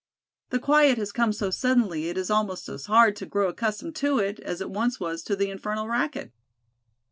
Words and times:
"The 0.49 0.57
quiet 0.57 0.97
has 0.97 1.11
come 1.11 1.31
so 1.31 1.51
suddenly 1.51 2.09
it 2.09 2.17
is 2.17 2.31
almost 2.31 2.67
as 2.69 2.87
hard 2.87 3.15
to 3.17 3.27
grow 3.27 3.49
accustomed 3.49 3.95
to 3.97 4.17
it, 4.17 4.39
as 4.39 4.59
it 4.59 4.71
once 4.71 4.99
was 4.99 5.21
to 5.21 5.35
the 5.35 5.51
infernal 5.51 5.87
racket." 5.87 6.31